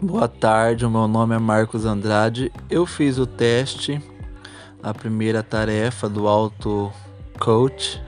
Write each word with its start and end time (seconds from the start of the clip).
Boa 0.00 0.28
tarde, 0.28 0.84
o 0.84 0.90
meu 0.90 1.08
nome 1.08 1.34
é 1.34 1.38
Marcos 1.38 1.86
Andrade. 1.86 2.52
Eu 2.68 2.84
fiz 2.84 3.16
o 3.16 3.26
teste, 3.26 3.98
a 4.82 4.92
primeira 4.92 5.42
tarefa 5.42 6.06
do 6.06 6.28
Auto 6.28 6.92
Coach, 7.40 8.02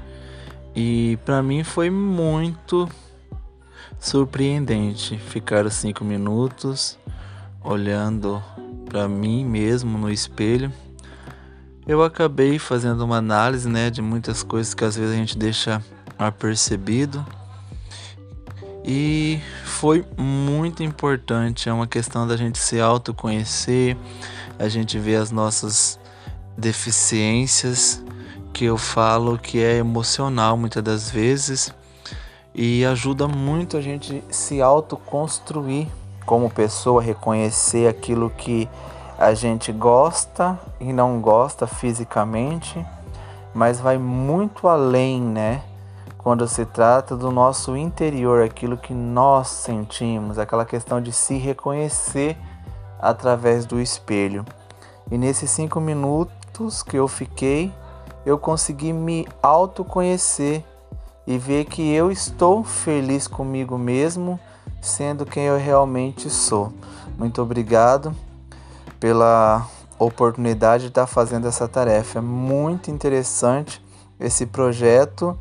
e 0.77 1.19
para 1.25 1.43
mim 1.43 1.65
foi 1.65 1.89
muito 1.89 2.87
surpreendente 3.99 5.17
ficar 5.17 5.69
cinco 5.71 6.05
minutos 6.05 6.99
olhando 7.65 8.43
para 8.85 9.09
mim 9.09 9.43
mesmo 9.47 9.97
no 9.97 10.11
espelho. 10.11 10.71
Eu 11.87 12.03
acabei 12.03 12.59
fazendo 12.59 13.03
uma 13.03 13.17
análise, 13.17 13.67
né, 13.67 13.89
de 13.89 14.03
muitas 14.03 14.43
coisas 14.43 14.75
que 14.75 14.85
às 14.85 14.95
vezes 14.95 15.15
a 15.15 15.17
gente 15.17 15.39
deixa 15.39 15.83
apercebido 16.19 17.25
e 18.91 19.39
foi 19.67 20.03
muito 20.17 20.83
importante. 20.83 21.69
É 21.69 21.73
uma 21.73 21.87
questão 21.87 22.27
da 22.27 22.39
gente 22.39 22.59
se 22.59 22.81
autoconhecer, 22.81 23.95
a 24.59 24.67
gente 24.67 24.99
ver 24.99 25.17
as 25.17 25.31
nossas 25.31 26.01
deficiências, 26.57 28.03
que 28.51 28.65
eu 28.65 28.79
falo 28.79 29.37
que 29.37 29.63
é 29.63 29.77
emocional 29.77 30.57
muitas 30.57 30.83
das 30.83 31.11
vezes, 31.11 31.71
e 32.55 32.83
ajuda 32.87 33.29
muito 33.29 33.77
a 33.77 33.83
gente 33.83 34.25
se 34.31 34.63
autoconstruir 34.63 35.87
como 36.25 36.49
pessoa, 36.49 37.03
reconhecer 37.03 37.89
aquilo 37.89 38.31
que 38.31 38.67
a 39.19 39.35
gente 39.35 39.71
gosta 39.71 40.59
e 40.81 40.95
não 40.95 41.21
gosta 41.21 41.67
fisicamente, 41.67 42.83
mas 43.53 43.81
vai 43.81 43.99
muito 43.99 44.67
além, 44.67 45.21
né? 45.21 45.63
Quando 46.29 46.47
se 46.47 46.67
trata 46.67 47.17
do 47.17 47.33
nosso 47.33 47.75
interior, 47.75 48.43
aquilo 48.43 48.77
que 48.77 48.93
nós 48.93 49.49
sentimos, 49.49 50.39
aquela 50.39 50.67
questão 50.67 51.01
de 51.01 51.11
se 51.11 51.39
reconhecer 51.39 52.37
através 53.01 53.65
do 53.65 53.81
espelho. 53.81 54.45
E 55.11 55.17
nesses 55.17 55.51
cinco 55.51 55.81
minutos 55.81 56.83
que 56.83 56.99
eu 56.99 57.09
fiquei, 57.09 57.73
eu 58.27 58.37
consegui 58.37 58.93
me 58.93 59.27
autoconhecer 59.43 60.63
e 61.27 61.39
ver 61.39 61.65
que 61.65 61.95
eu 61.95 62.13
estou 62.13 62.63
feliz 62.63 63.27
comigo 63.27 63.79
mesmo, 63.79 64.39
sendo 64.83 65.25
quem 65.25 65.45
eu 65.45 65.57
realmente 65.57 66.29
sou. 66.29 66.71
Muito 67.17 67.41
obrigado 67.41 68.15
pela 69.01 69.67
oportunidade 69.99 70.83
de 70.83 70.89
estar 70.91 71.07
fazendo 71.07 71.49
essa 71.49 71.67
tarefa. 71.67 72.19
É 72.19 72.21
muito 72.21 72.91
interessante 72.91 73.83
esse 74.21 74.45
projeto 74.45 75.35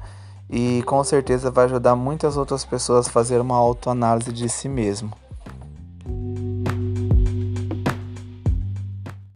e 0.49 0.81
com 0.83 1.03
certeza 1.03 1.51
vai 1.51 1.65
ajudar 1.65 1.95
muitas 1.95 2.37
outras 2.37 2.63
pessoas 2.63 3.07
a 3.07 3.11
fazer 3.11 3.39
uma 3.41 3.57
autoanálise 3.57 4.31
de 4.31 4.47
si 4.47 4.69
mesmo. 4.69 5.11